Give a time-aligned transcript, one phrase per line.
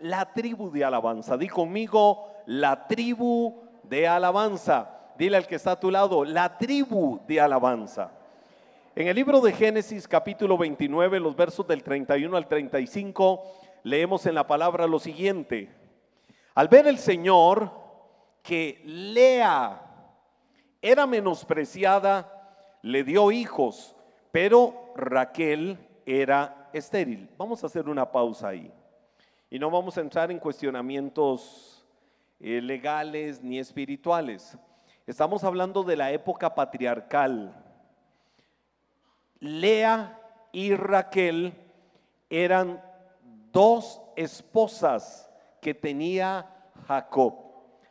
[0.00, 1.36] la tribu de alabanza.
[1.36, 4.90] Di conmigo, la tribu de alabanza.
[5.16, 8.12] Dile al que está a tu lado, la tribu de alabanza.
[8.94, 13.42] En el libro de Génesis capítulo 29, los versos del 31 al 35,
[13.84, 15.70] leemos en la palabra lo siguiente.
[16.54, 17.70] Al ver el Señor
[18.42, 19.80] que Lea
[20.82, 23.94] era menospreciada, le dio hijos,
[24.32, 27.28] pero Raquel era estéril.
[27.36, 28.72] Vamos a hacer una pausa ahí.
[29.50, 31.86] Y no vamos a entrar en cuestionamientos
[32.38, 34.58] eh, legales ni espirituales.
[35.06, 37.54] Estamos hablando de la época patriarcal.
[39.40, 40.20] Lea
[40.52, 41.54] y Raquel
[42.28, 42.82] eran
[43.50, 45.30] dos esposas
[45.62, 46.46] que tenía
[46.86, 47.34] Jacob.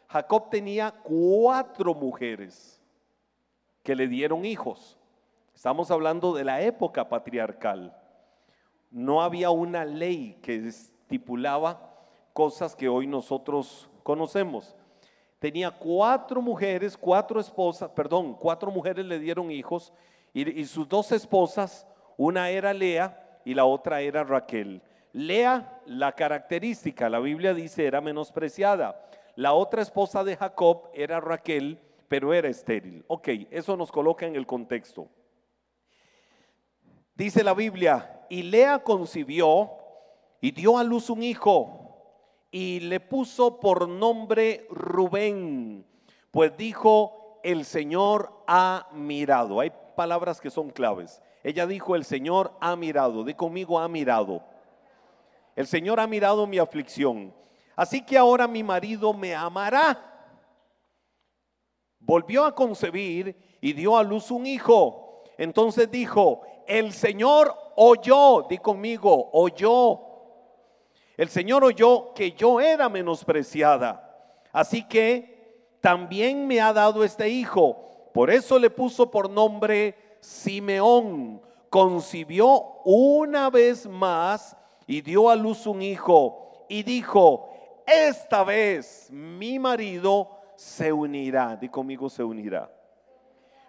[0.09, 2.79] Jacob tenía cuatro mujeres
[3.81, 4.97] que le dieron hijos.
[5.55, 7.97] Estamos hablando de la época patriarcal.
[8.91, 10.71] No había una ley que
[11.07, 11.79] estipulaba
[12.33, 14.75] cosas que hoy nosotros conocemos.
[15.39, 19.93] Tenía cuatro mujeres, cuatro esposas, perdón, cuatro mujeres le dieron hijos
[20.33, 21.87] y, sus dos esposas,
[22.17, 24.81] una era Lea y la otra era Raquel.
[25.13, 29.01] Lea, la característica, la Biblia dice, era menospreciada.
[29.35, 33.05] La otra esposa de Jacob era Raquel, pero era estéril.
[33.07, 35.07] Ok, eso nos coloca en el contexto.
[37.15, 39.86] Dice la Biblia, y Lea concibió
[40.47, 42.05] y dio a luz un hijo
[42.51, 45.85] y le puso por nombre Rubén,
[46.31, 49.59] pues dijo, el Señor ha mirado.
[49.59, 51.21] Hay palabras que son claves.
[51.43, 54.41] Ella dijo, el Señor ha mirado, di conmigo ha mirado.
[55.53, 57.33] El Señor ha mirado mi aflicción.
[57.75, 60.01] Así que ahora mi marido me amará.
[61.99, 65.23] Volvió a concebir y dio a luz un hijo.
[65.37, 70.06] Entonces dijo, el Señor oyó, di conmigo, oyó.
[71.17, 74.03] El Señor oyó que yo era menospreciada.
[74.51, 78.09] Así que también me ha dado este hijo.
[78.13, 81.41] Por eso le puso por nombre Simeón.
[81.69, 84.55] Concibió una vez más
[84.85, 87.49] y dio a luz un hijo y dijo,
[87.85, 91.57] esta vez mi marido se unirá.
[91.57, 92.71] Di conmigo se unirá.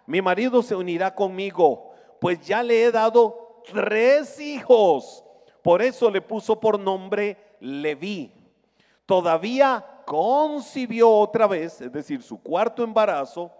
[0.05, 5.23] Mi marido se unirá conmigo pues ya le he dado tres hijos.
[5.63, 8.31] Por eso le puso por nombre Leví.
[9.05, 13.51] Todavía concibió otra vez, es decir, su cuarto embarazo,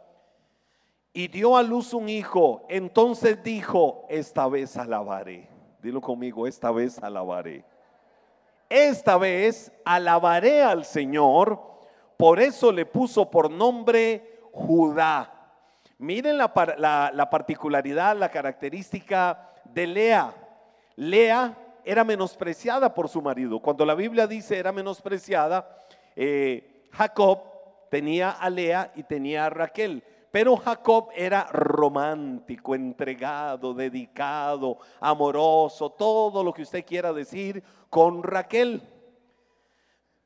[1.12, 2.66] y dio a luz un hijo.
[2.70, 5.50] Entonces dijo, esta vez alabaré.
[5.82, 7.66] Dilo conmigo, esta vez alabaré.
[8.70, 11.60] Esta vez alabaré al Señor.
[12.18, 15.40] Por eso le puso por nombre Judá
[16.00, 20.34] Miren la, particularidad, la característica de Lea.
[20.96, 21.58] Lea
[21.90, 23.60] era menospreciada por su marido.
[23.60, 25.68] Cuando la Biblia dice era menospreciada,
[26.16, 27.40] eh, Jacob
[27.90, 30.04] tenía a Lea y tenía a Raquel.
[30.30, 38.84] Pero Jacob era romántico, entregado, dedicado, amoroso, todo lo que usted quiera decir con Raquel.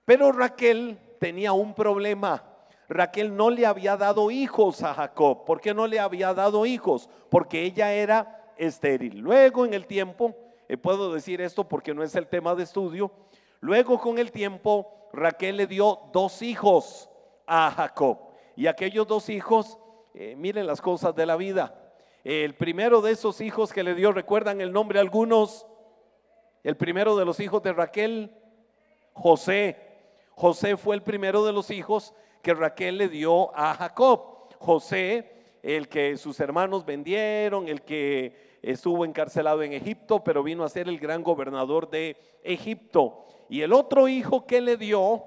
[0.04, 2.44] Pero Raquel tenía un problema.
[2.90, 5.46] Raquel no le había dado hijos a Jacob.
[5.46, 7.10] ¿Por qué no le había dado hijos?
[7.30, 9.20] Porque ella era estéril.
[9.20, 10.36] Luego en el tiempo,
[10.68, 13.12] eh, puedo decir esto porque no es el tema de estudio,
[13.60, 17.10] luego con el tiempo Raquel le dio dos hijos
[17.46, 18.18] a Jacob.
[18.56, 19.78] Y aquellos dos hijos,
[20.14, 21.80] eh, miren las cosas de la vida.
[22.24, 25.68] El primero de esos hijos que le dio, ¿recuerdan el nombre algunos?
[26.64, 28.32] El primero de los hijos de Raquel,
[29.14, 29.78] José.
[30.32, 34.50] José fue el primero de los hijos que Raquel le dio a Jacob.
[34.60, 40.70] José, el que sus hermanos vendieron, el que estuvo encarcelado en Egipto, pero vino a
[40.70, 43.26] ser el gran gobernador de Egipto.
[43.50, 45.26] Y el otro hijo que le dio,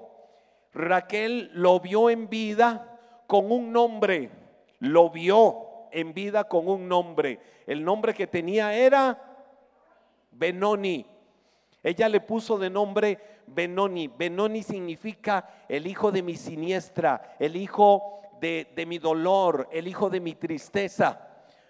[0.73, 4.31] Raquel lo vio en vida con un nombre,
[4.79, 7.39] lo vio en vida con un nombre.
[7.67, 9.21] El nombre que tenía era
[10.31, 11.05] Benoni.
[11.83, 14.07] Ella le puso de nombre Benoni.
[14.07, 20.09] Benoni significa el hijo de mi siniestra, el hijo de, de mi dolor, el hijo
[20.09, 21.26] de mi tristeza.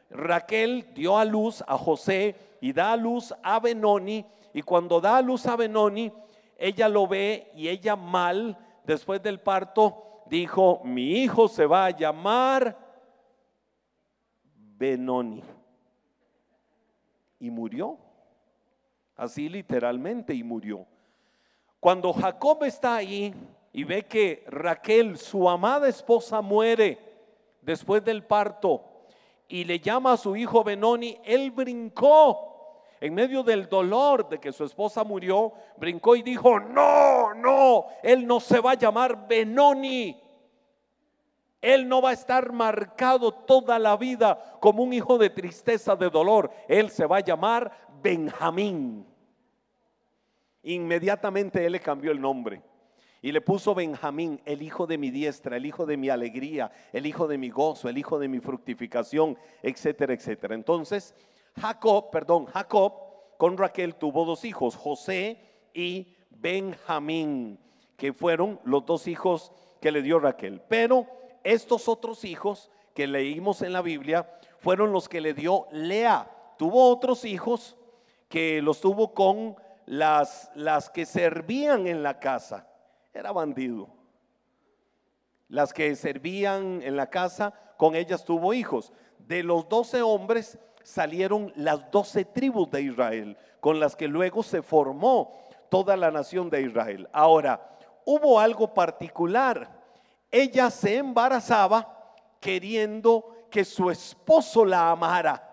[0.09, 4.25] Raquel dio a luz a José y da a luz a Benoni.
[4.53, 6.11] Y cuando da a luz a Benoni,
[6.57, 11.91] ella lo ve y ella mal, después del parto, dijo, mi hijo se va a
[11.91, 12.77] llamar
[14.77, 15.43] Benoni.
[17.39, 17.99] Y murió
[19.17, 20.85] así literalmente, y murió.
[21.79, 23.33] Cuando Jacob está ahí
[23.73, 26.99] y ve que Raquel, su amada esposa, muere
[27.61, 28.83] después del parto
[29.47, 32.53] y le llama a su hijo Benoni, él brincó.
[32.99, 38.25] en medio del dolor de que su esposa murió, brincó y dijo, no, no, él
[38.25, 40.19] no se va a llamar Benoni.
[41.61, 46.09] Él no va a estar marcado toda la vida como un hijo de tristeza, de
[46.09, 46.49] dolor.
[46.67, 47.71] Él se va a llamar
[48.01, 49.05] Benjamín.
[50.63, 52.63] Inmediatamente él le cambió el nombre
[53.21, 57.05] y le puso Benjamín, el hijo de mi diestra, el hijo de mi alegría, el
[57.05, 60.55] hijo de mi gozo, el hijo de mi fructificación, etcétera, etcétera.
[60.55, 61.15] Entonces,
[61.59, 62.93] Jacob, perdón, Jacob
[63.37, 65.39] con Raquel tuvo dos hijos, José
[65.73, 67.59] y Benjamín,
[67.95, 70.61] que fueron los dos hijos que le dio Raquel.
[70.67, 71.07] Pero
[71.43, 76.29] estos otros hijos que leímos en la Biblia fueron los que le dio Lea.
[76.57, 77.75] Tuvo otros hijos
[78.27, 79.55] que los tuvo con
[79.85, 82.66] las, las que servían en la casa.
[83.17, 83.89] Era bandido.
[85.49, 88.91] Las que servían en la casa, con ellas tuvo hijos.
[89.19, 94.61] De los doce hombres salieron las doce tribus de Israel, con las que luego se
[94.61, 97.09] formó toda la nación de Israel.
[97.11, 99.77] Ahora, hubo algo particular
[100.31, 105.43] ella se embarazaba queriendo que su esposo la amara.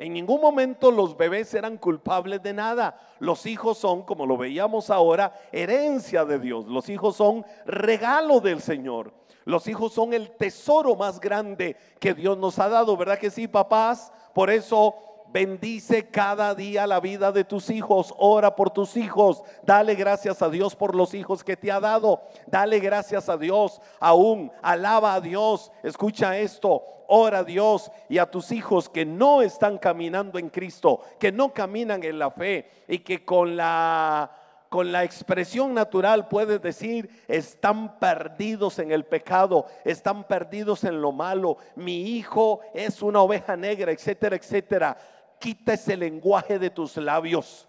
[0.00, 2.98] En ningún momento los bebés eran culpables de nada.
[3.18, 6.64] Los hijos son, como lo veíamos ahora, herencia de Dios.
[6.64, 9.12] Los hijos son regalo del Señor.
[9.44, 13.46] Los hijos son el tesoro más grande que Dios nos ha dado, ¿verdad que sí,
[13.46, 14.10] papás?
[14.32, 14.94] Por eso
[15.32, 18.12] Bendice cada día la vida de tus hijos.
[18.18, 19.44] Ora por tus hijos.
[19.62, 22.22] Dale gracias a Dios por los hijos que te ha dado.
[22.48, 24.50] Dale gracias a Dios aún.
[24.60, 25.70] Alaba a Dios.
[25.84, 26.82] Escucha esto.
[27.12, 31.52] Ora a Dios y a tus hijos que no están caminando en Cristo, que no
[31.52, 34.30] caminan en la fe y que con la
[34.68, 41.10] con la expresión natural puedes decir, están perdidos en el pecado, están perdidos en lo
[41.10, 44.96] malo, mi hijo es una oveja negra, etcétera, etcétera.
[45.40, 47.68] Quita ese lenguaje de tus labios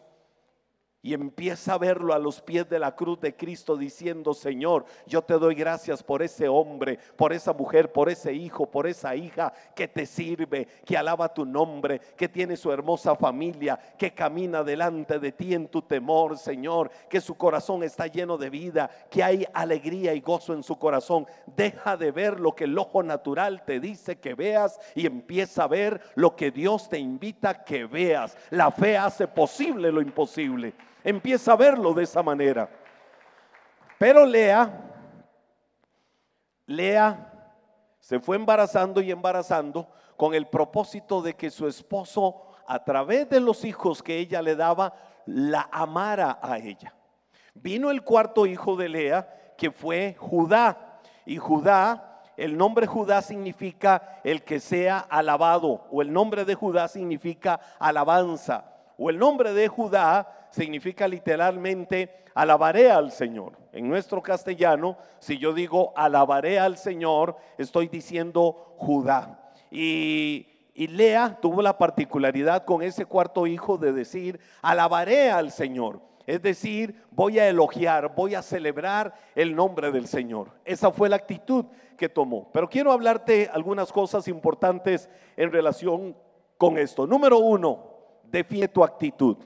[1.04, 5.24] y empieza a verlo a los pies de la cruz de Cristo diciendo, Señor, yo
[5.24, 9.52] te doy gracias por ese hombre, por esa mujer, por ese hijo, por esa hija
[9.76, 15.18] que te sirve, que alaba tu nombre, que tiene su hermosa familia, que camina delante
[15.18, 19.46] de ti en tu temor, Señor, que su corazón está lleno de vida, que hay
[19.54, 21.26] alegría y gozo en su corazón.
[21.48, 25.68] Deja de ver lo que el ojo natural te dice que veas y empieza a
[25.68, 28.38] ver lo que Dios te invita que veas.
[28.52, 30.76] La fe hace posible lo imposible.
[31.04, 32.70] Empieza a verlo de esa manera.
[33.98, 34.72] Pero Lea,
[36.66, 37.32] Lea
[38.00, 39.88] se fue embarazando y embarazando
[40.18, 44.56] con el propósito de que su esposo, a través de los hijos que ella le
[44.56, 44.94] daba,
[45.26, 46.94] la amara a ella.
[47.54, 51.00] Vino el cuarto hijo de Lea, que fue Judá.
[51.26, 56.88] Y Judá, el nombre Judá significa el que sea alabado, o el nombre de Judá
[56.88, 58.66] significa alabanza,
[58.98, 63.54] o el nombre de Judá significa literalmente alabaré al Señor.
[63.72, 69.54] En nuestro castellano, si yo digo alabaré al Señor, estoy diciendo Judá.
[69.70, 76.02] Y, Lea tuvo la particularidad con ese cuarto hijo de decir alabaré al Señor.
[76.26, 80.52] Es decir, voy a elogiar, voy a celebrar el nombre del Señor.
[80.66, 81.66] Esa fue la actitud
[81.98, 82.50] que tomó.
[82.52, 85.08] Pero quiero hablarte algunas cosas importantes
[85.38, 86.16] en relación
[86.58, 87.06] con esto.
[87.06, 87.84] Número uno,
[88.24, 89.38] define tu actitud.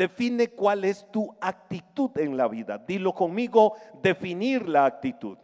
[0.00, 2.78] Define cuál es tu actitud en la vida.
[2.78, 5.36] Dilo conmigo, definir la actitud.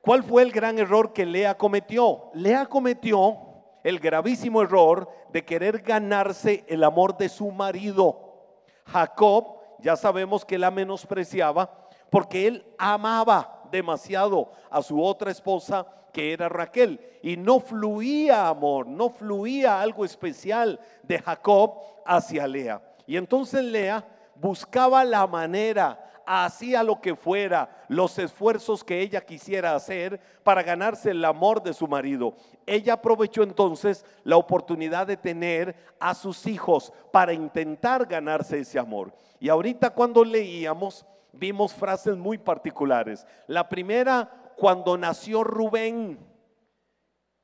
[0.00, 2.32] ¿Cuál fue el gran error que Lea cometió?
[2.34, 3.38] Lea cometió
[3.84, 8.48] el gravísimo error de querer ganarse el amor de su marido.
[8.84, 11.70] Jacob, ya sabemos que la menospreciaba
[12.10, 18.88] porque él amaba demasiado a su otra esposa que era Raquel y no fluía amor,
[18.88, 22.82] no fluía algo especial de Jacob hacia Lea.
[23.06, 29.74] Y entonces Lea buscaba la manera, hacía lo que fuera, los esfuerzos que ella quisiera
[29.74, 32.34] hacer para ganarse el amor de su marido.
[32.66, 39.12] Ella aprovechó entonces la oportunidad de tener a sus hijos para intentar ganarse ese amor.
[39.38, 43.26] Y ahorita cuando leíamos, vimos frases muy particulares.
[43.46, 46.18] La primera, cuando nació Rubén,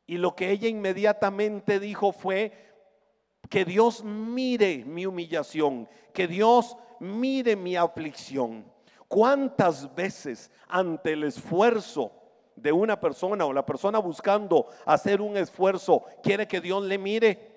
[0.07, 2.72] y lo que ella inmediatamente dijo fue,
[3.53, 8.65] que Dios mire mi humillación, que Dios mire mi aflicción.
[9.07, 12.13] ¿Cuántas veces ante el esfuerzo
[12.57, 17.53] de una persona o la persona buscando hacer un esfuerzo quiere que Dios le mire?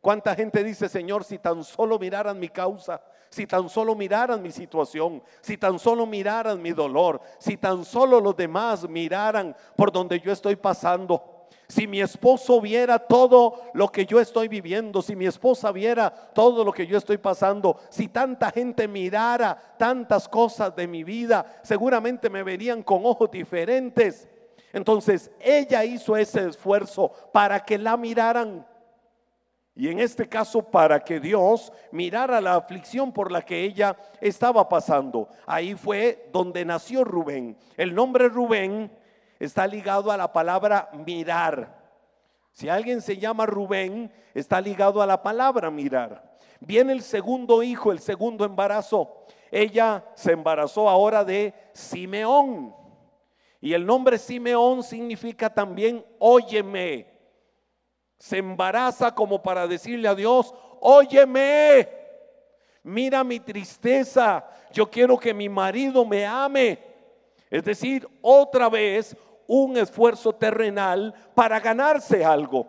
[0.00, 4.50] ¿Cuánta gente dice, Señor, si tan solo miraran mi causa, si tan solo miraran mi
[4.50, 10.18] situación, si tan solo miraran mi dolor, si tan solo los demás miraran por donde
[10.18, 11.35] yo estoy pasando?
[11.68, 16.64] Si mi esposo viera todo lo que yo estoy viviendo, si mi esposa viera todo
[16.64, 22.30] lo que yo estoy pasando, si tanta gente mirara tantas cosas de mi vida, seguramente
[22.30, 24.28] me verían con ojos diferentes.
[24.72, 28.64] Entonces ella hizo ese esfuerzo para que la miraran.
[29.74, 34.68] Y en este caso para que Dios mirara la aflicción por la que ella estaba
[34.68, 35.28] pasando.
[35.46, 37.58] Ahí fue donde nació Rubén.
[37.76, 38.90] El nombre Rubén
[39.38, 41.86] está ligado a la palabra mirar.
[42.52, 46.36] Si alguien se llama Rubén, está ligado a la palabra mirar.
[46.60, 49.26] Viene el segundo hijo, el segundo embarazo.
[49.50, 52.74] Ella se embarazó ahora de Simeón.
[53.60, 57.06] Y el nombre Simeón significa también óyeme.
[58.18, 61.88] Se embaraza como para decirle a Dios, óyeme,
[62.82, 66.78] mira mi tristeza, yo quiero que mi marido me ame.
[67.50, 72.66] Es decir, otra vez un esfuerzo terrenal para ganarse algo.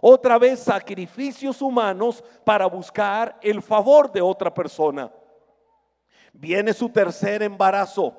[0.00, 5.10] Otra vez sacrificios humanos para buscar el favor de otra persona.
[6.32, 8.16] Viene su tercer embarazo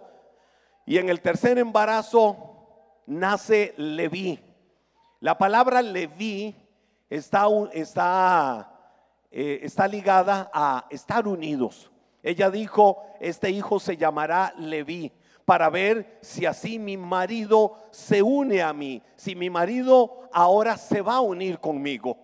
[0.85, 2.35] y en el tercer embarazo
[3.05, 4.39] nace Leví.
[5.21, 6.55] La palabra Leví
[7.09, 8.73] está, está,
[9.31, 11.91] eh, está ligada a estar unidos.
[12.23, 15.13] Ella dijo, este hijo se llamará Leví
[15.49, 21.01] para ver si así mi marido se une a mí, si mi marido ahora se
[21.01, 22.19] va a unir conmigo.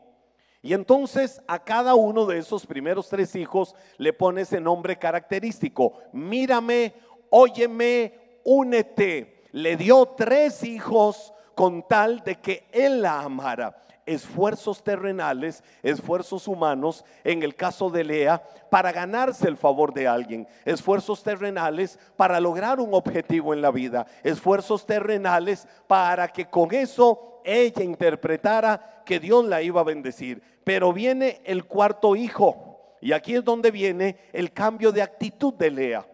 [0.62, 5.94] Y entonces a cada uno de esos primeros tres hijos le pone ese nombre característico.
[6.13, 6.94] Mírame,
[7.32, 8.13] óyeme,
[8.44, 9.41] únete.
[9.53, 17.04] Le dio tres hijos con tal de que él la amara esfuerzos terrenales, esfuerzos humanos,
[17.24, 22.80] en el caso de Lea, para ganarse el favor de alguien, esfuerzos terrenales para lograr
[22.80, 29.46] un objetivo en la vida, esfuerzos terrenales para que con eso ella interpretara que Dios
[29.46, 30.42] la iba a bendecir.
[30.64, 35.70] Pero viene el cuarto hijo, y aquí es donde viene el cambio de actitud de
[35.70, 36.08] Lea.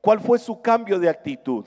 [0.00, 1.66] ¿Cuál fue su cambio de actitud?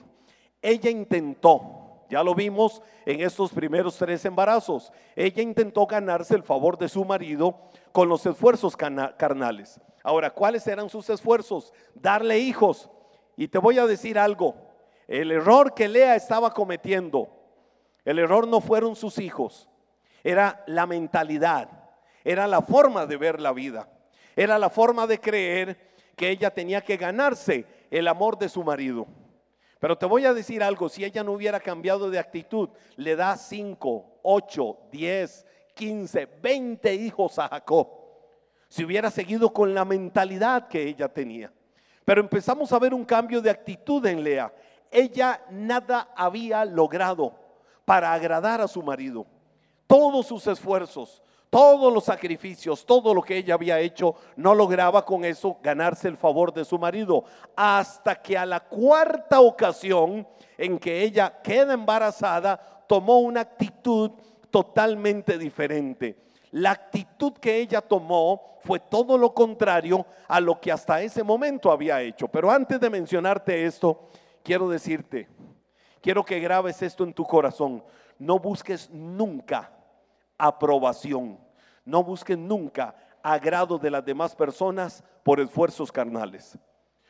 [0.62, 4.92] Ella intentó ya lo vimos en estos primeros tres embarazos.
[5.16, 7.60] Ella intentó ganarse el favor de su marido
[7.92, 9.80] con los esfuerzos carnales.
[10.04, 11.74] Ahora, ¿cuáles eran sus esfuerzos?
[11.94, 12.90] Darle hijos.
[13.38, 14.56] Y te voy a decir algo.
[15.08, 17.30] El error que Lea estaba cometiendo,
[18.06, 19.68] el error no fueron sus hijos,
[20.24, 21.68] era la mentalidad,
[22.24, 23.90] era la forma de ver la vida,
[24.36, 29.08] era la forma de creer que ella tenía que ganarse el amor de su marido.
[29.80, 33.38] Pero te voy a decir algo, si ella no hubiera cambiado de actitud, le da
[33.38, 37.88] 5, 8, 10, 15, 20 hijos a Jacob.
[38.68, 41.52] Si hubiera seguido con la mentalidad que ella tenía.
[42.04, 44.54] Pero empezamos a ver un cambio de actitud en Lea.
[44.92, 47.34] Ella nada había logrado
[47.86, 49.26] para agradar a su marido.
[49.88, 55.26] Todos sus esfuerzos, todos los sacrificios, todo lo que ella había hecho, no lograba con
[55.26, 57.24] eso ganarse el favor de su marido.
[57.56, 60.28] Hasta que a la cuarta ocasión
[60.58, 64.12] en que ella queda embarazada, tomó una actitud
[64.52, 66.18] totalmente diferente.
[66.52, 71.72] La actitud que ella tomó fue todo lo contrario a lo que hasta ese momento
[71.72, 72.28] había hecho.
[72.28, 74.10] Pero antes de mencionarte esto,
[74.44, 75.28] quiero decirte,
[76.02, 77.84] quiero que grabes esto en tu corazón.
[78.18, 79.72] No busques nunca
[80.40, 81.38] aprobación.
[81.86, 86.58] No busquen nunca agrado de las demás personas por esfuerzos carnales.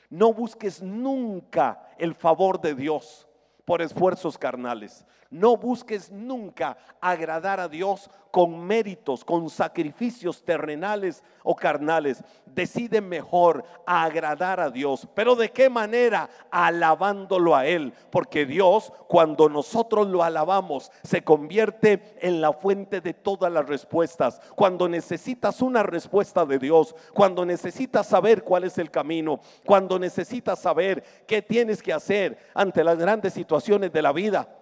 [0.09, 3.27] No busques nunca el favor de Dios
[3.63, 5.05] por esfuerzos carnales.
[5.31, 12.23] No busques nunca agradar a Dios con méritos, con sacrificios terrenales o carnales.
[12.47, 15.07] Decide mejor agradar a Dios.
[15.13, 16.29] Pero ¿de qué manera?
[16.49, 17.93] Alabándolo a Él.
[18.09, 24.41] Porque Dios, cuando nosotros lo alabamos, se convierte en la fuente de todas las respuestas.
[24.55, 30.57] Cuando necesitas una respuesta de Dios, cuando necesitas saber cuál es el camino, cuando necesitas
[30.57, 34.58] saber qué tienes que hacer ante las grandes situaciones de la vida.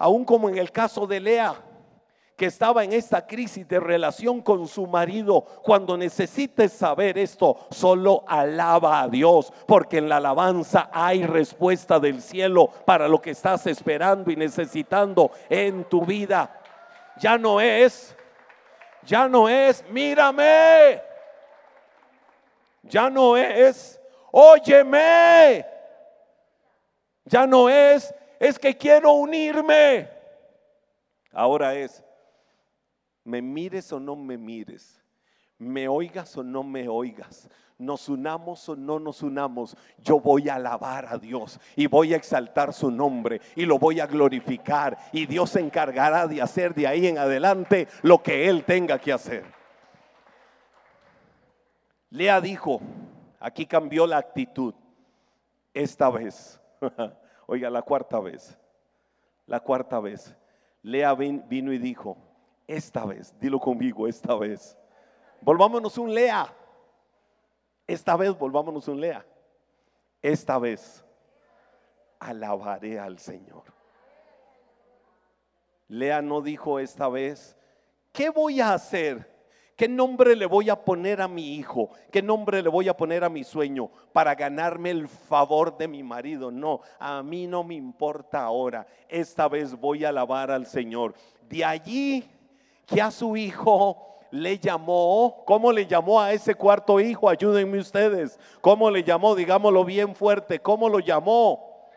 [0.00, 1.54] Aún como en el caso de Lea,
[2.34, 8.24] que estaba en esta crisis de relación con su marido, cuando necesites saber esto, solo
[8.26, 13.66] alaba a Dios, porque en la alabanza hay respuesta del cielo para lo que estás
[13.66, 16.50] esperando y necesitando en tu vida.
[17.18, 18.16] Ya no es,
[19.04, 21.02] ya no es, mírame,
[22.84, 24.00] ya no es,
[24.32, 25.66] óyeme,
[27.26, 30.08] ya no es, es que quiero unirme.
[31.30, 32.02] Ahora es,
[33.22, 35.00] me mires o no me mires,
[35.58, 40.56] me oigas o no me oigas, nos unamos o no nos unamos, yo voy a
[40.56, 45.26] alabar a Dios y voy a exaltar su nombre y lo voy a glorificar y
[45.26, 49.44] Dios se encargará de hacer de ahí en adelante lo que Él tenga que hacer.
[52.08, 52.80] Lea dijo,
[53.38, 54.74] aquí cambió la actitud,
[55.72, 56.60] esta vez,
[57.50, 58.56] oiga, la cuarta vez,
[59.46, 60.34] la cuarta vez,
[60.82, 62.16] Lea vino y dijo,
[62.66, 64.76] esta vez, dilo conmigo, esta vez
[65.40, 66.54] Volvámonos un Lea.
[67.86, 69.24] Esta vez volvámonos un Lea.
[70.22, 71.04] Esta vez
[72.18, 73.64] alabaré al Señor.
[75.88, 77.56] Lea no dijo esta vez,
[78.12, 79.29] ¿qué voy a hacer?
[79.80, 81.88] ¿Qué nombre le voy a poner a mi hijo?
[82.10, 86.02] ¿Qué nombre le voy a poner a mi sueño para ganarme el favor de mi
[86.02, 86.50] marido?
[86.50, 88.86] No, a mí no me importa ahora.
[89.08, 91.14] Esta vez voy a alabar al Señor.
[91.48, 92.28] De allí
[92.84, 97.30] que a su hijo le llamó, ¿cómo le llamó a ese cuarto hijo?
[97.30, 98.38] Ayúdenme ustedes.
[98.60, 99.34] ¿Cómo le llamó?
[99.34, 100.60] Digámoslo bien fuerte.
[100.60, 101.88] ¿Cómo lo llamó?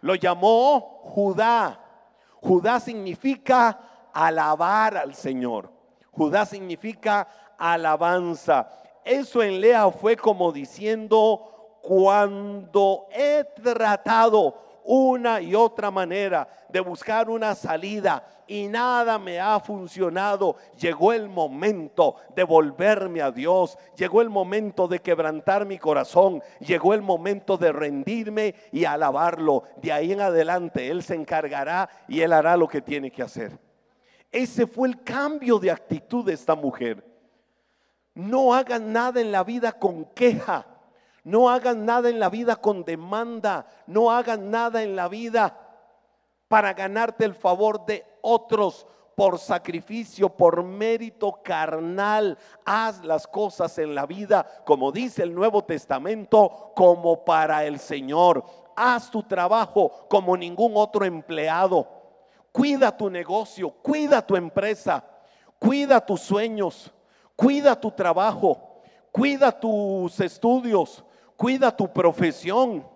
[0.00, 1.78] Lo llamó Judá.
[2.40, 5.75] Judá significa alabar al Señor.
[6.16, 8.68] Judá significa alabanza.
[9.04, 17.28] Eso en Lea fue como diciendo, cuando he tratado una y otra manera de buscar
[17.28, 20.56] una salida y nada me ha funcionado.
[20.78, 23.76] Llegó el momento de volverme a Dios.
[23.96, 26.42] Llegó el momento de quebrantar mi corazón.
[26.60, 29.64] Llegó el momento de rendirme y alabarlo.
[29.76, 33.65] De ahí en adelante Él se encargará y Él hará lo que tiene que hacer.
[34.30, 37.04] Ese fue el cambio de actitud de esta mujer.
[38.14, 40.66] No hagan nada en la vida con queja.
[41.24, 43.66] No hagan nada en la vida con demanda.
[43.86, 45.58] No hagan nada en la vida
[46.48, 52.38] para ganarte el favor de otros por sacrificio, por mérito carnal.
[52.64, 58.44] Haz las cosas en la vida, como dice el Nuevo Testamento, como para el Señor.
[58.76, 61.88] Haz tu trabajo como ningún otro empleado.
[62.56, 65.04] Cuida tu negocio, cuida tu empresa,
[65.58, 66.90] cuida tus sueños,
[67.36, 68.80] cuida tu trabajo,
[69.12, 71.04] cuida tus estudios,
[71.36, 72.88] cuida tu profesión,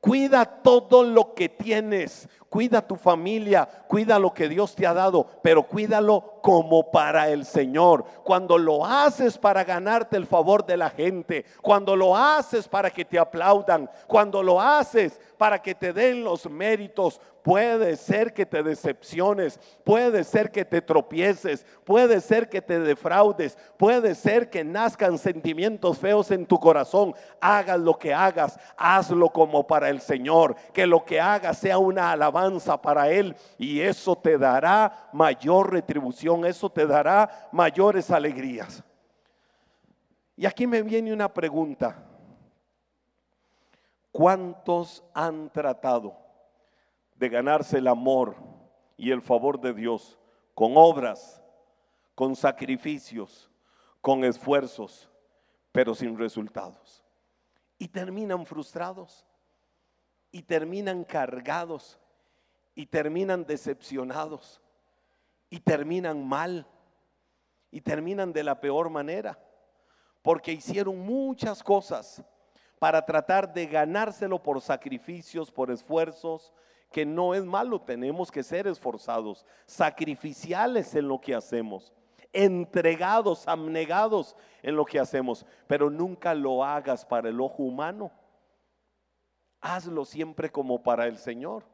[0.00, 5.26] cuida todo lo que tienes, cuida tu familia, cuida lo que Dios te ha dado,
[5.42, 8.04] pero cuídalo como para el Señor.
[8.24, 13.04] Cuando lo haces para ganarte el favor de la gente, cuando lo haces para que
[13.04, 18.62] te aplaudan, cuando lo haces para que te den los méritos, Puede ser que te
[18.62, 25.16] decepciones, puede ser que te tropieces, puede ser que te defraudes, puede ser que nazcan
[25.16, 27.14] sentimientos feos en tu corazón.
[27.40, 32.12] Hagas lo que hagas, hazlo como para el Señor, que lo que hagas sea una
[32.12, 32.37] alabanza
[32.80, 38.82] para Él y eso te dará mayor retribución, eso te dará mayores alegrías.
[40.36, 42.04] Y aquí me viene una pregunta.
[44.12, 46.28] ¿Cuántos han tratado?
[47.18, 48.36] de ganarse el amor
[48.96, 50.18] y el favor de Dios
[50.54, 51.42] con obras,
[52.14, 53.50] con sacrificios,
[54.00, 55.08] con esfuerzos,
[55.72, 57.04] pero sin resultados.
[57.78, 59.24] Y terminan frustrados,
[60.30, 61.98] y terminan cargados,
[62.78, 64.60] y terminan decepcionados,
[65.50, 66.64] y terminan mal,
[67.72, 69.36] y terminan de la peor manera,
[70.22, 72.22] porque hicieron muchas cosas
[72.78, 76.54] para tratar de ganárselo por sacrificios, por esfuerzos,
[76.92, 81.92] que no es malo, tenemos que ser esforzados, sacrificiales en lo que hacemos,
[82.32, 88.12] entregados, abnegados en lo que hacemos, pero nunca lo hagas para el ojo humano.
[89.60, 91.64] Hazlo siempre como para el Señor,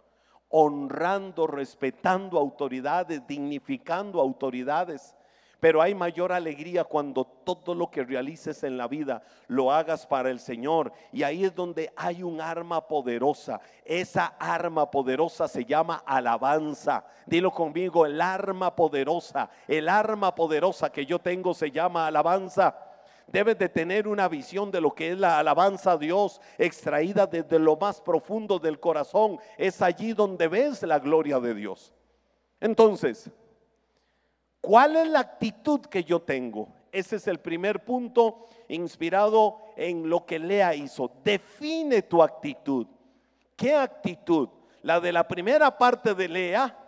[0.57, 5.17] honrando, respetando autoridades, dignificando autoridades
[5.65, 10.29] pero hay mayor alegría cuando todo lo que realices en la vida lo hagas para
[10.29, 10.93] el Señor.
[11.11, 13.63] Y ahí es donde hay un arma poderosa.
[13.83, 17.07] Esa arma poderosa se llama alabanza.
[17.25, 19.49] Dilo conmigo, el arma poderosa.
[19.67, 22.77] El arma poderosa que yo tengo se llama alabanza.
[23.27, 27.59] Debes de tener una visión de lo que es la alabanza a Dios extraída desde
[27.59, 29.39] lo más profundo del corazón.
[29.59, 31.93] Es allí donde ves la gloria de Dios.
[32.61, 33.31] Entonces,
[34.65, 36.69] ¿Cuál es la actitud que yo tengo?
[36.91, 41.13] Ese es el primer punto inspirado en lo que Lea hizo.
[41.23, 42.87] Define tu actitud.
[43.57, 44.49] ¿Qué actitud?
[44.81, 46.84] ¿La de la primera parte de Lea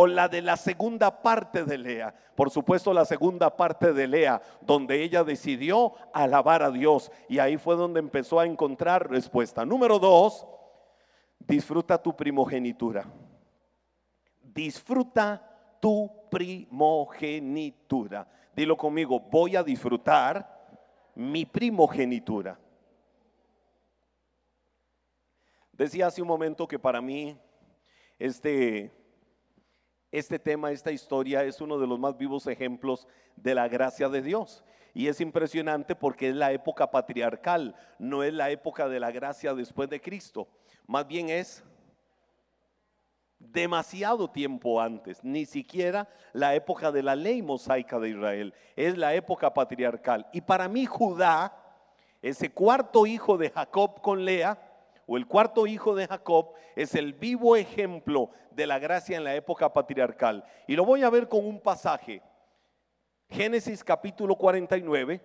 [0.00, 2.14] o la de la segunda parte de Lea?
[2.36, 7.10] Por supuesto, la segunda parte de Lea, donde ella decidió alabar a Dios.
[7.28, 9.66] Y ahí fue donde empezó a encontrar respuesta.
[9.66, 10.46] Número dos,
[11.40, 13.06] disfruta tu primogenitura.
[14.40, 18.28] Disfruta tu primogenitura.
[18.54, 20.78] Dilo conmigo, voy a disfrutar
[21.16, 22.56] mi primogenitura.
[25.72, 27.36] Decía hace un momento que para mí
[28.16, 28.92] este,
[30.10, 34.22] este tema, esta historia es uno de los más vivos ejemplos de la gracia de
[34.22, 34.64] Dios.
[34.94, 39.54] Y es impresionante porque es la época patriarcal, no es la época de la gracia
[39.54, 40.48] después de Cristo.
[40.86, 41.62] Más bien es
[43.38, 49.14] demasiado tiempo antes, ni siquiera la época de la ley mosaica de Israel, es la
[49.14, 50.26] época patriarcal.
[50.32, 51.56] Y para mí Judá,
[52.20, 54.58] ese cuarto hijo de Jacob con Lea,
[55.08, 59.34] o el cuarto hijo de Jacob, es el vivo ejemplo de la gracia en la
[59.34, 60.44] época patriarcal.
[60.66, 62.22] Y lo voy a ver con un pasaje.
[63.30, 65.20] Génesis capítulo 49,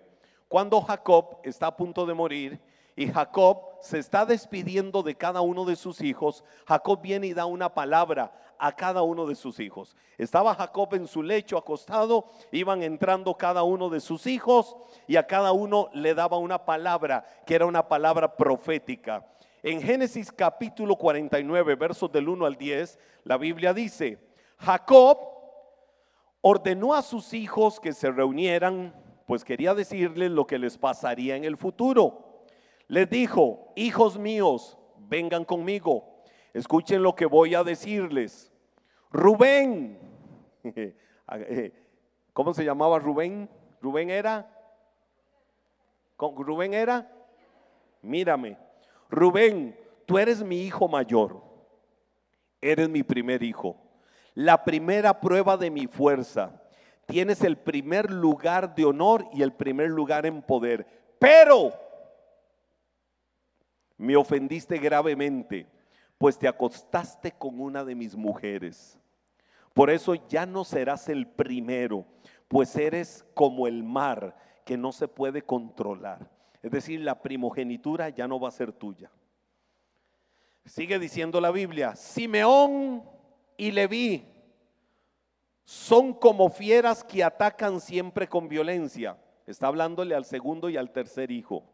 [0.48, 2.60] cuando Jacob está a punto de morir
[2.96, 7.44] y Jacob se está despidiendo de cada uno de sus hijos, Jacob viene y da
[7.44, 9.96] una palabra a cada uno de sus hijos.
[10.16, 15.26] Estaba Jacob en su lecho acostado, iban entrando cada uno de sus hijos y a
[15.26, 19.26] cada uno le daba una palabra que era una palabra profética.
[19.66, 24.18] En Génesis capítulo 49, versos del 1 al 10, la Biblia dice,
[24.58, 25.16] Jacob
[26.42, 28.94] ordenó a sus hijos que se reunieran,
[29.26, 32.44] pues quería decirles lo que les pasaría en el futuro.
[32.88, 36.22] Les dijo, hijos míos, vengan conmigo,
[36.52, 38.52] escuchen lo que voy a decirles.
[39.10, 39.98] Rubén,
[42.34, 43.48] ¿cómo se llamaba Rubén?
[43.80, 44.46] Rubén era,
[46.18, 47.10] Rubén era,
[48.02, 48.58] mírame,
[49.10, 51.42] Rubén, tú eres mi hijo mayor,
[52.60, 53.76] eres mi primer hijo,
[54.34, 56.62] la primera prueba de mi fuerza,
[57.06, 60.86] tienes el primer lugar de honor y el primer lugar en poder,
[61.18, 61.72] pero
[63.96, 65.66] me ofendiste gravemente,
[66.18, 68.98] pues te acostaste con una de mis mujeres.
[69.72, 72.06] Por eso ya no serás el primero,
[72.48, 76.30] pues eres como el mar que no se puede controlar.
[76.64, 79.10] Es decir, la primogenitura ya no va a ser tuya.
[80.64, 83.04] Sigue diciendo la Biblia, Simeón
[83.58, 84.24] y Leví
[85.66, 89.18] son como fieras que atacan siempre con violencia.
[89.46, 91.64] Está hablándole al segundo y al tercer hijo.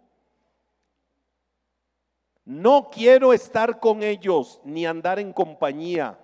[2.44, 6.18] No quiero estar con ellos ni andar en compañía,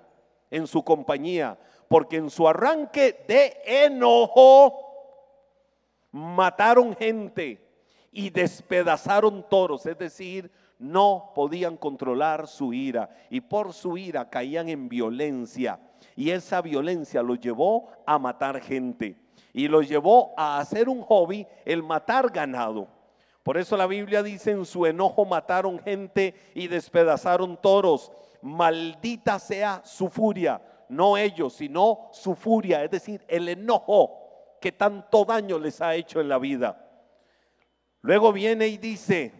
[0.50, 4.76] en su compañía, porque en su arranque de enojo
[6.10, 7.65] mataron gente
[8.16, 14.70] y despedazaron toros, es decir, no podían controlar su ira y por su ira caían
[14.70, 15.78] en violencia
[16.16, 19.18] y esa violencia los llevó a matar gente
[19.52, 22.88] y los llevó a hacer un hobby el matar ganado.
[23.42, 28.10] Por eso la Biblia dice, en su enojo mataron gente y despedazaron toros.
[28.40, 35.26] Maldita sea su furia, no ellos, sino su furia, es decir, el enojo que tanto
[35.26, 36.85] daño les ha hecho en la vida.
[38.06, 39.32] Luego viene y dice,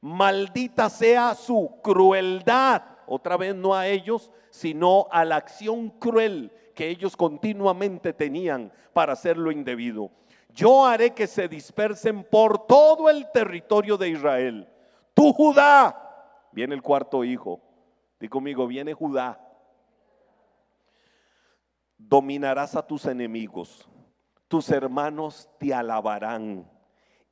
[0.00, 6.88] maldita sea su crueldad, otra vez no a ellos, sino a la acción cruel que
[6.88, 10.12] ellos continuamente tenían para hacer lo indebido.
[10.50, 14.68] Yo haré que se dispersen por todo el territorio de Israel.
[15.12, 17.60] Tú Judá, viene el cuarto hijo,
[18.20, 19.40] di conmigo, viene Judá.
[21.98, 23.88] Dominarás a tus enemigos,
[24.46, 26.75] tus hermanos te alabarán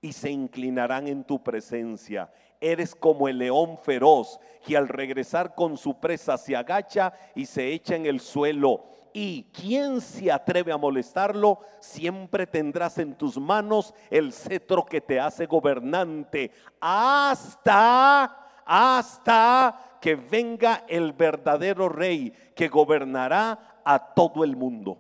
[0.05, 2.31] y se inclinarán en tu presencia.
[2.61, 7.73] Eres como el león feroz que al regresar con su presa se agacha y se
[7.73, 8.85] echa en el suelo.
[9.15, 15.19] Y quien se atreve a molestarlo, siempre tendrás en tus manos el cetro que te
[15.19, 16.51] hace gobernante.
[16.79, 24.99] Hasta, hasta que venga el verdadero rey que gobernará a todo el mundo.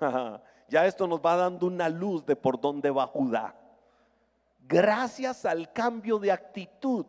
[0.70, 3.54] ya esto nos va dando una luz de por dónde va Judá.
[4.60, 7.04] Gracias al cambio de actitud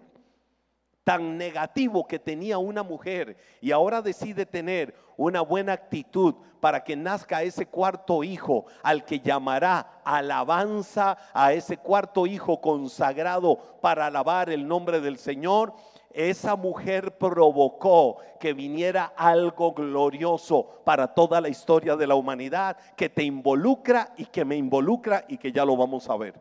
[1.11, 6.95] tan negativo que tenía una mujer y ahora decide tener una buena actitud para que
[6.95, 14.49] nazca ese cuarto hijo al que llamará alabanza a ese cuarto hijo consagrado para alabar
[14.49, 15.73] el nombre del Señor
[16.13, 23.09] esa mujer provocó que viniera algo glorioso para toda la historia de la humanidad, que
[23.09, 26.35] te involucra y que me involucra y que ya lo vamos a ver.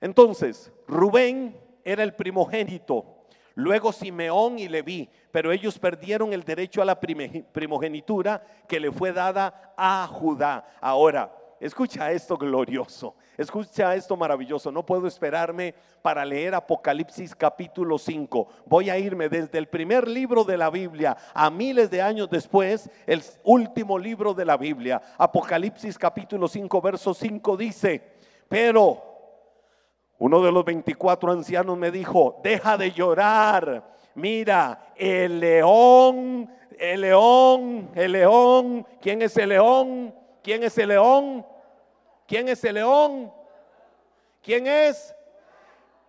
[0.00, 6.84] Entonces, Rubén era el primogénito, luego Simeón y Leví, pero ellos perdieron el derecho a
[6.84, 10.66] la primogenitura que le fue dada a Judá.
[10.80, 14.72] Ahora, escucha esto glorioso, escucha esto maravilloso.
[14.72, 18.48] No puedo esperarme para leer Apocalipsis capítulo 5.
[18.66, 22.90] Voy a irme desde el primer libro de la Biblia a miles de años después,
[23.06, 25.00] el último libro de la Biblia.
[25.16, 28.02] Apocalipsis capítulo 5, verso 5 dice,
[28.48, 29.05] pero
[30.18, 33.84] uno de los 24 ancianos me dijo, deja de llorar.
[34.14, 38.86] Mira, el león, el león, el león.
[39.00, 40.14] ¿Quién es el león?
[40.42, 41.44] ¿Quién es el león?
[42.26, 43.32] ¿Quién es el león?
[44.42, 45.14] ¿Quién es?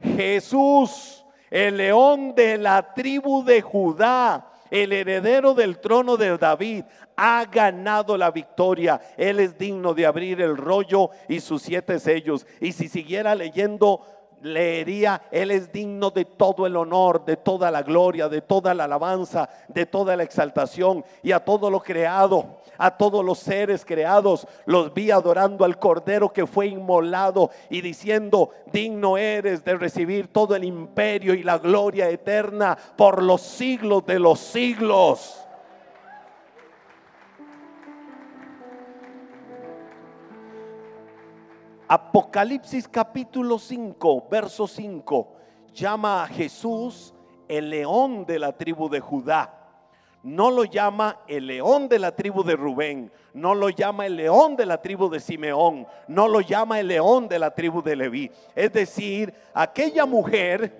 [0.01, 6.83] Jesús, el león de la tribu de Judá, el heredero del trono de David,
[7.15, 9.01] ha ganado la victoria.
[9.17, 12.45] Él es digno de abrir el rollo y sus siete sellos.
[12.61, 14.01] Y si siguiera leyendo
[14.41, 18.85] leería, Él es digno de todo el honor, de toda la gloria, de toda la
[18.85, 24.47] alabanza, de toda la exaltación y a todo lo creado, a todos los seres creados,
[24.65, 30.55] los vi adorando al Cordero que fue inmolado y diciendo, digno eres de recibir todo
[30.55, 35.43] el imperio y la gloria eterna por los siglos de los siglos.
[41.89, 45.35] Apocalipsis capítulo 5, verso 5,
[45.73, 47.13] llama a Jesús
[47.47, 49.56] el león de la tribu de Judá.
[50.23, 54.55] No lo llama el león de la tribu de Rubén, no lo llama el león
[54.55, 58.31] de la tribu de Simeón, no lo llama el león de la tribu de Leví.
[58.55, 60.75] Es decir, aquella mujer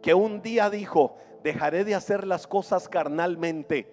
[0.00, 3.92] que un día dijo, dejaré de hacer las cosas carnalmente,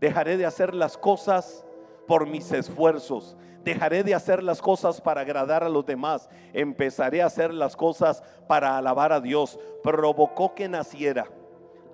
[0.00, 1.64] dejaré de hacer las cosas
[2.06, 6.28] por mis esfuerzos, Dejaré de hacer las cosas para agradar a los demás.
[6.52, 9.58] Empezaré a hacer las cosas para alabar a Dios.
[9.82, 11.26] Provocó que naciera,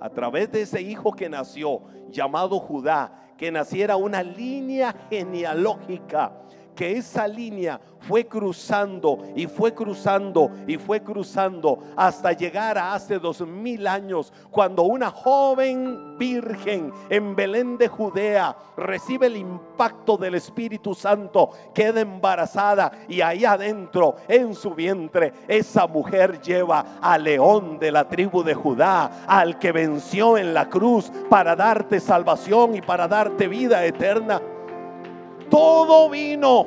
[0.00, 6.32] a través de ese hijo que nació, llamado Judá, que naciera una línea genealógica
[6.80, 13.18] que esa línea fue cruzando y fue cruzando y fue cruzando hasta llegar a hace
[13.18, 20.36] dos mil años, cuando una joven virgen en Belén de Judea recibe el impacto del
[20.36, 27.78] Espíritu Santo, queda embarazada y ahí adentro, en su vientre, esa mujer lleva al león
[27.78, 32.80] de la tribu de Judá, al que venció en la cruz para darte salvación y
[32.80, 34.40] para darte vida eterna.
[35.50, 36.66] Todo vino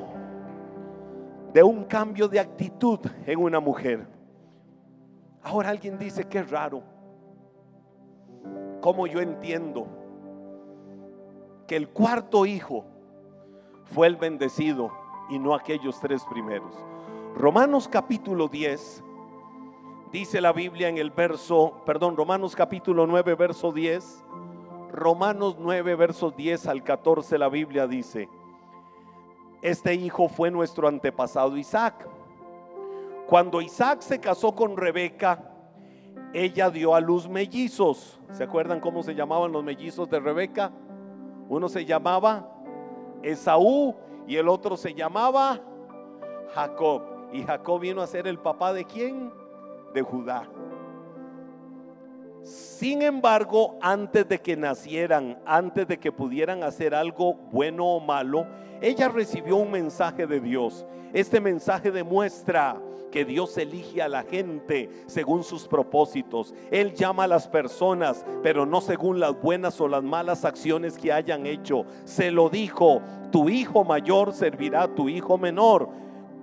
[1.53, 4.05] de un cambio de actitud en una mujer.
[5.41, 6.83] Ahora alguien dice que es raro.
[8.81, 9.87] Como yo entiendo
[11.67, 12.85] que el cuarto hijo
[13.85, 14.91] fue el bendecido
[15.29, 16.73] y no aquellos tres primeros.
[17.35, 19.03] Romanos capítulo 10
[20.11, 24.25] dice la Biblia en el verso, perdón, Romanos capítulo 9 verso 10.
[24.91, 28.29] Romanos 9 versos 10 al 14 la Biblia dice,
[29.63, 32.06] este hijo fue nuestro antepasado Isaac.
[33.28, 35.52] Cuando Isaac se casó con Rebeca,
[36.34, 38.19] ella dio a luz mellizos.
[38.32, 40.73] ¿Se acuerdan cómo se llamaban los mellizos de Rebeca?
[41.47, 42.49] Uno se llamaba
[43.21, 43.95] Esaú
[44.28, 45.62] y el otro se llamaba
[46.54, 47.02] Jacob.
[47.32, 49.32] Y Jacob vino a ser el papá de quién?
[49.93, 50.45] De Judá.
[52.43, 58.45] Sin embargo, antes de que nacieran, antes de que pudieran hacer algo bueno o malo,
[58.82, 60.86] ella recibió un mensaje de Dios.
[61.13, 62.82] Este mensaje demuestra
[63.13, 66.53] que Dios elige a la gente según sus propósitos.
[66.71, 71.13] Él llama a las personas, pero no según las buenas o las malas acciones que
[71.13, 71.86] hayan hecho.
[72.03, 73.01] Se lo dijo,
[73.32, 75.89] tu hijo mayor servirá a tu hijo menor.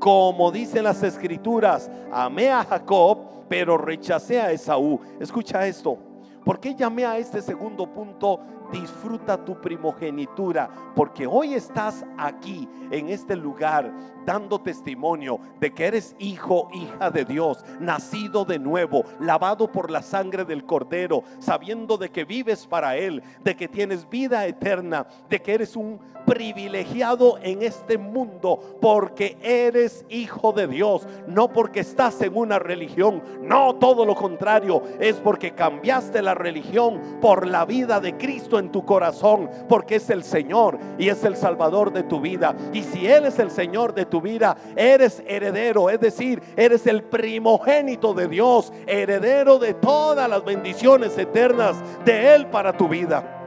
[0.00, 3.18] Como dicen las escrituras, amé a Jacob,
[3.50, 4.98] pero rechacé a Esaú.
[5.20, 5.98] Escucha esto.
[6.42, 13.08] ¿Por qué llamé a este segundo punto disfruta tu primogenitura, porque hoy estás aquí en
[13.08, 13.92] este lugar
[14.24, 20.02] dando testimonio de que eres hijo, hija de Dios, nacido de nuevo, lavado por la
[20.02, 25.40] sangre del cordero, sabiendo de que vives para Él, de que tienes vida eterna, de
[25.40, 32.20] que eres un privilegiado en este mundo porque eres hijo de Dios, no porque estás
[32.22, 37.98] en una religión, no todo lo contrario, es porque cambiaste la religión por la vida
[37.98, 42.20] de Cristo en tu corazón, porque es el Señor y es el Salvador de tu
[42.20, 42.54] vida.
[42.72, 47.02] Y si Él es el Señor de tu vida, eres heredero, es decir, eres el
[47.02, 53.38] primogénito de Dios, heredero de todas las bendiciones eternas de Él para tu vida.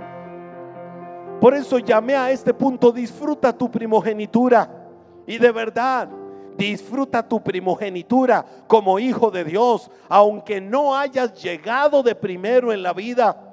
[1.40, 4.70] Por eso llamé a este punto, disfruta tu primogenitura.
[5.28, 6.10] Y de verdad,
[6.58, 12.94] disfruta tu primogenitura como hijo de Dios, aunque no hayas llegado de primero en la
[12.94, 13.53] vida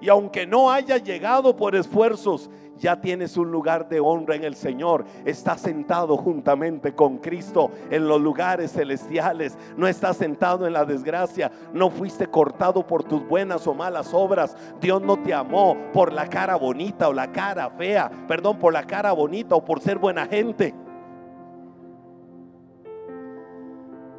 [0.00, 4.54] Y aunque no haya llegado por esfuerzos, ya tienes un lugar de honra en el
[4.54, 5.04] Señor.
[5.26, 9.58] Estás sentado juntamente con Cristo en los lugares celestiales.
[9.76, 11.52] No estás sentado en la desgracia.
[11.74, 14.56] No fuiste cortado por tus buenas o malas obras.
[14.80, 18.10] Dios no te amó por la cara bonita o la cara fea.
[18.26, 20.74] Perdón, por la cara bonita o por ser buena gente.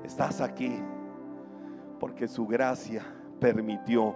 [0.04, 0.80] Estás aquí
[2.00, 3.04] porque su gracia
[3.40, 4.16] permitió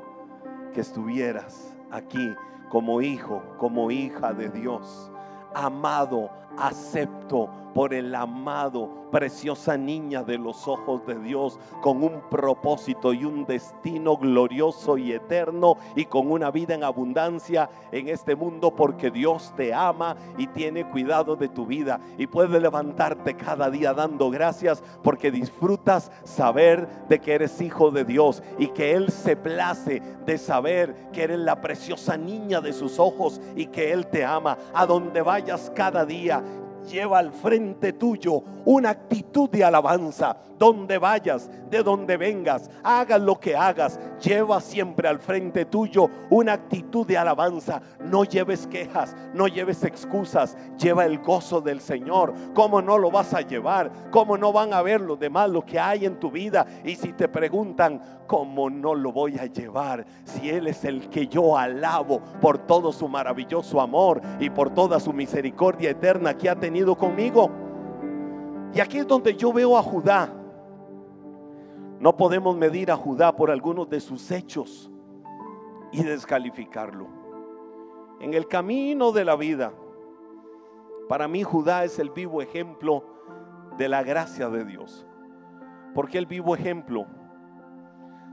[0.75, 2.35] que estuvieras aquí
[2.69, 5.09] como hijo, como hija de Dios,
[5.53, 13.11] amado, acepto por el amado, preciosa niña de los ojos de Dios, con un propósito
[13.11, 18.73] y un destino glorioso y eterno y con una vida en abundancia en este mundo
[18.73, 23.93] porque Dios te ama y tiene cuidado de tu vida y puedes levantarte cada día
[23.93, 29.35] dando gracias porque disfrutas saber de que eres hijo de Dios y que Él se
[29.35, 34.25] place de saber que eres la preciosa niña de sus ojos y que Él te
[34.25, 34.57] ama.
[34.73, 36.43] A donde vayas cada día,
[36.85, 40.37] lleva al frente tuyo una actitud de alabanza.
[40.57, 46.53] Donde vayas, de donde vengas, hagas lo que hagas, lleva siempre al frente tuyo una
[46.53, 47.81] actitud de alabanza.
[47.99, 52.33] No lleves quejas, no lleves excusas, lleva el gozo del Señor.
[52.53, 53.91] ¿Cómo no lo vas a llevar?
[54.11, 56.65] ¿Cómo no van a ver los demás lo que hay en tu vida?
[56.85, 60.05] Y si te preguntan, ¿cómo no lo voy a llevar?
[60.23, 65.01] Si Él es el que yo alabo por todo su maravilloso amor y por toda
[65.01, 67.49] su misericordia eterna que ha tenido conmigo.
[68.73, 70.29] Y aquí es donde yo veo a Judá.
[71.99, 74.91] No podemos medir a Judá por algunos de sus hechos
[75.91, 77.07] y descalificarlo.
[78.19, 79.71] En el camino de la vida,
[81.07, 83.03] para mí Judá es el vivo ejemplo
[83.77, 85.07] de la gracia de Dios.
[85.93, 87.05] Porque el vivo ejemplo,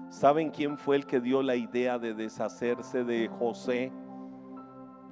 [0.09, 3.93] ¿saben quién fue el que dio la idea de deshacerse de José,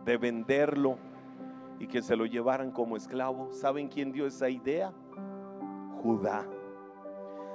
[0.04, 0.98] de venderlo
[1.80, 3.50] y que se lo llevaran como esclavo?
[3.50, 4.92] ¿Saben quién dio esa idea?
[6.02, 6.46] Judá.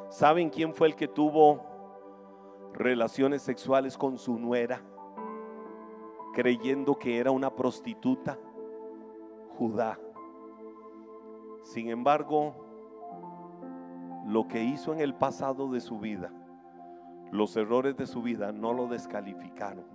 [0.09, 1.63] ¿Saben quién fue el que tuvo
[2.73, 4.81] relaciones sexuales con su nuera,
[6.33, 8.37] creyendo que era una prostituta?
[9.57, 9.99] Judá.
[11.63, 12.55] Sin embargo,
[14.25, 16.31] lo que hizo en el pasado de su vida,
[17.31, 19.85] los errores de su vida no lo descalificaron,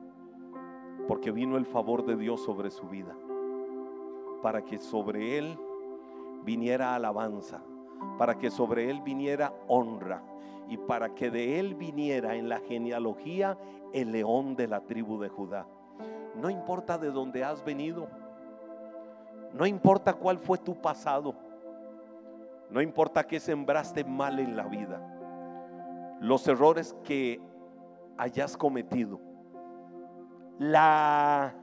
[1.09, 3.17] porque vino el favor de Dios sobre su vida,
[4.43, 5.59] para que sobre él
[6.45, 7.63] viniera alabanza,
[8.19, 10.23] para que sobre él viniera honra
[10.69, 13.59] y para que de él viniera en la genealogía
[13.93, 15.67] el león de la tribu de Judá.
[16.37, 18.09] No importa de dónde has venido,
[19.53, 21.35] no importa cuál fue tu pasado,
[22.71, 25.01] no importa qué sembraste mal en la vida,
[26.21, 27.41] los errores que
[28.17, 29.21] hayas cometido,
[30.59, 31.55] la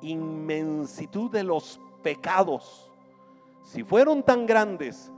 [0.00, 2.92] inmensitud de los pecados,
[3.62, 5.10] si fueron tan grandes,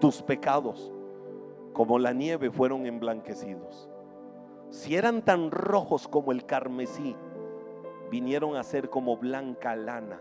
[0.00, 0.92] tus pecados
[1.72, 3.88] como la nieve fueron emblanquecidos.
[4.70, 7.14] Si eran tan rojos como el carmesí,
[8.10, 10.20] vinieron a ser como blanca lana,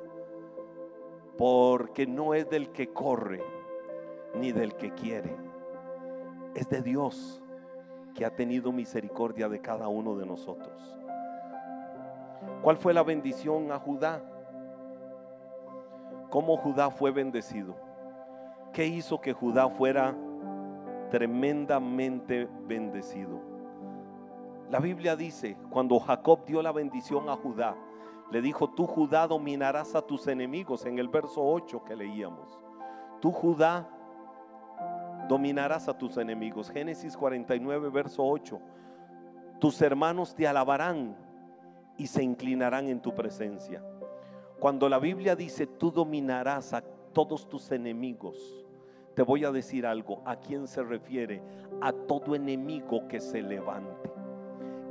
[1.39, 3.43] porque no es del que corre
[4.35, 5.35] ni del que quiere,
[6.53, 7.41] es de Dios
[8.13, 10.95] que ha tenido misericordia de cada uno de nosotros.
[12.61, 14.21] ¿Cuál fue la bendición a Judá?
[16.31, 17.75] ¿Cómo Judá fue bendecido?
[18.71, 20.15] ¿Qué hizo que Judá fuera
[21.09, 23.41] tremendamente bendecido?
[24.69, 27.75] La Biblia dice, cuando Jacob dio la bendición a Judá,
[28.31, 32.57] le dijo, tú Judá dominarás a tus enemigos, en el verso 8 que leíamos.
[33.19, 33.89] Tú Judá
[35.27, 36.69] dominarás a tus enemigos.
[36.69, 38.57] Génesis 49, verso 8.
[39.59, 41.17] Tus hermanos te alabarán
[41.97, 43.83] y se inclinarán en tu presencia.
[44.61, 48.63] Cuando la Biblia dice, tú dominarás a todos tus enemigos,
[49.15, 50.21] te voy a decir algo.
[50.23, 51.41] ¿A quién se refiere?
[51.81, 54.11] A todo enemigo que se levante.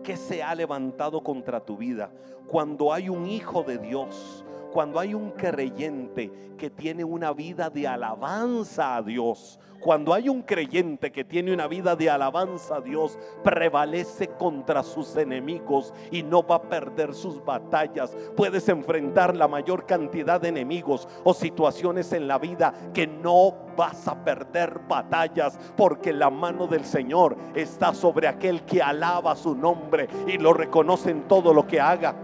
[0.03, 2.11] Que se ha levantado contra tu vida.
[2.49, 7.89] Cuando hay un hijo de Dios cuando hay un creyente que tiene una vida de
[7.89, 13.19] alabanza a Dios, cuando hay un creyente que tiene una vida de alabanza a Dios,
[13.43, 18.15] prevalece contra sus enemigos y no va a perder sus batallas.
[18.37, 24.07] Puedes enfrentar la mayor cantidad de enemigos o situaciones en la vida que no vas
[24.07, 30.09] a perder batallas porque la mano del Señor está sobre aquel que alaba su nombre
[30.27, 32.15] y lo reconoce en todo lo que haga.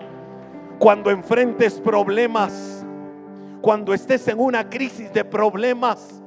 [0.79, 2.85] Cuando enfrentes problemas,
[3.63, 6.23] cuando estés en una crisis de problemas,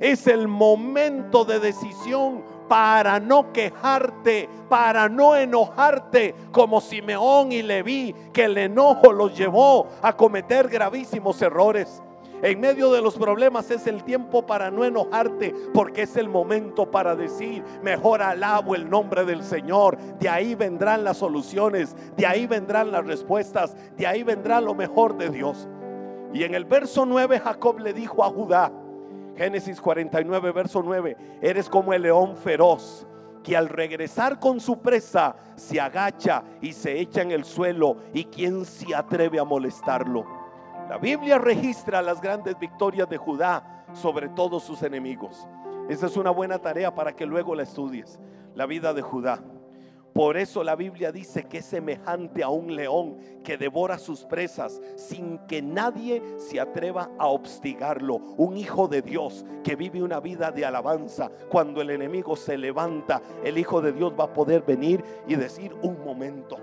[0.00, 8.14] es el momento de decisión para no quejarte, para no enojarte como Simeón y Leví,
[8.32, 12.02] que el enojo los llevó a cometer gravísimos errores.
[12.42, 16.90] En medio de los problemas es el tiempo para no enojarte, porque es el momento
[16.90, 19.96] para decir, mejor alabo el nombre del Señor.
[20.18, 25.16] De ahí vendrán las soluciones, de ahí vendrán las respuestas, de ahí vendrá lo mejor
[25.16, 25.66] de Dios.
[26.34, 28.70] Y en el verso 9 Jacob le dijo a Judá,
[29.36, 33.06] Génesis 49, verso 9, eres como el león feroz
[33.42, 38.24] que al regresar con su presa se agacha y se echa en el suelo y
[38.24, 40.35] quién se atreve a molestarlo.
[40.88, 45.48] La Biblia registra las grandes victorias de Judá sobre todos sus enemigos.
[45.88, 48.20] Esa es una buena tarea para que luego la estudies.
[48.54, 49.42] La vida de Judá.
[50.14, 54.80] Por eso la Biblia dice que es semejante a un león que devora sus presas
[54.94, 58.16] sin que nadie se atreva a obstigarlo.
[58.36, 61.30] Un hijo de Dios que vive una vida de alabanza.
[61.50, 65.74] Cuando el enemigo se levanta, el hijo de Dios va a poder venir y decir,
[65.82, 66.56] un momento,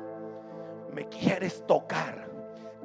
[0.93, 2.22] me quieres tocar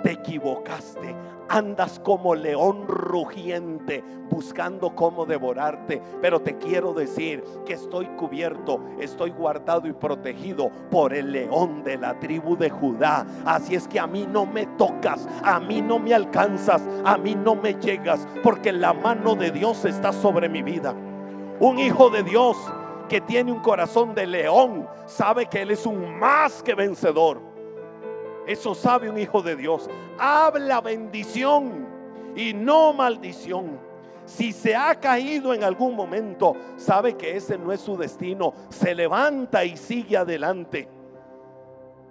[0.02, 1.14] te equivocaste.
[1.48, 6.02] Andas como león rugiente buscando cómo devorarte.
[6.20, 11.96] Pero te quiero decir que estoy cubierto, estoy guardado y protegido por el león de
[11.96, 13.26] la tribu de Judá.
[13.44, 17.34] Así es que a mí no me tocas, a mí no me alcanzas, a mí
[17.34, 20.94] no me llegas, porque la mano de Dios está sobre mi vida.
[21.60, 22.56] Un hijo de Dios
[23.08, 27.47] que tiene un corazón de león sabe que Él es un más que vencedor.
[28.48, 29.90] Eso sabe un hijo de Dios.
[30.18, 31.86] Habla bendición
[32.34, 33.78] y no maldición.
[34.24, 38.54] Si se ha caído en algún momento, sabe que ese no es su destino.
[38.70, 40.88] Se levanta y sigue adelante.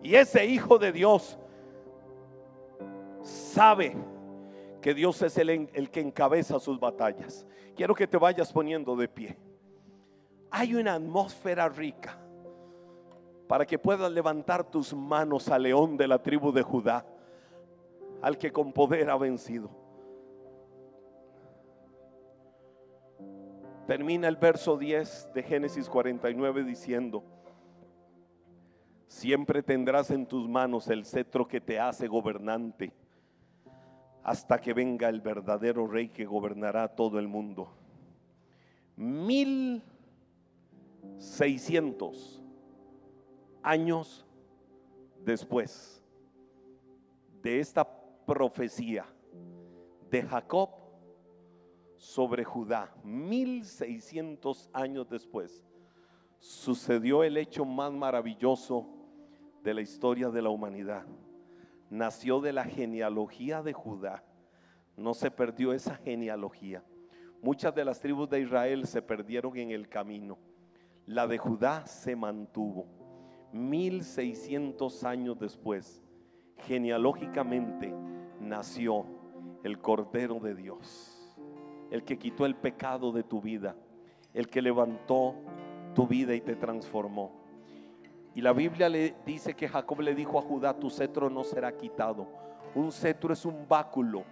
[0.04, 1.40] Y ese hijo de Dios
[3.24, 3.98] sabe
[4.80, 7.48] que Dios es el, que encabeza sus batallas.
[7.76, 9.40] Quiero que te vayas poniendo de pie.
[10.52, 12.20] Hay una atmósfera rica
[13.48, 17.06] para que puedas levantar tus manos al león de la tribu de Judá,
[18.22, 19.70] al que con poder ha vencido.
[23.86, 27.24] Termina el verso 10 de Génesis 49 diciendo,
[29.08, 32.92] siempre tendrás en tus manos el cetro que te hace gobernante
[34.24, 37.70] hasta que venga el verdadero rey que gobernará todo el mundo.
[38.98, 39.82] Mil
[41.18, 42.44] seiscientos
[43.68, 44.26] años
[45.26, 46.02] después
[47.42, 47.86] de esta
[48.26, 49.06] profecía
[50.10, 50.70] de Jacob
[51.98, 55.66] sobre Judá, 1600 años después,
[56.40, 58.88] sucedió el hecho más maravilloso
[59.64, 61.06] de la historia de la humanidad.
[61.90, 64.24] Nació de la genealogía de Judá.
[64.96, 66.86] No se perdió esa genealogía.
[67.42, 70.38] Muchas de las tribus de Israel se perdieron en el camino.
[71.06, 73.07] La de Judá se mantuvo.
[73.52, 76.04] 1600 años después,
[76.66, 77.94] genealógicamente
[78.40, 79.06] nació
[79.64, 81.36] el Cordero de Dios,
[81.92, 83.76] el que quitó el pecado de tu vida,
[84.34, 85.36] el que levantó
[85.94, 87.32] tu vida y te transformó.
[88.36, 91.76] Y la Biblia le dice que Jacob le dijo a Judá, tu cetro no será
[91.76, 92.28] quitado.
[92.76, 94.24] Un cetro es un báculo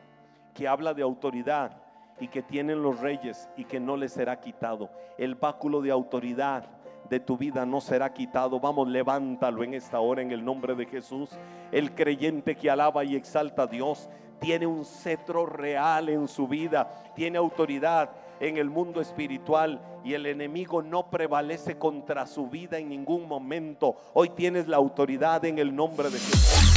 [0.53, 1.81] que habla de autoridad
[2.19, 4.91] y que tienen los reyes y que no les será quitado.
[5.17, 6.69] El báculo de autoridad
[7.09, 8.59] de tu vida no será quitado.
[8.59, 11.29] Vamos, levántalo en esta hora en el nombre de Jesús.
[11.71, 16.89] El creyente que alaba y exalta a Dios tiene un cetro real en su vida,
[17.15, 22.89] tiene autoridad en el mundo espiritual y el enemigo no prevalece contra su vida en
[22.89, 23.95] ningún momento.
[24.13, 26.74] Hoy tienes la autoridad en el nombre de Jesús.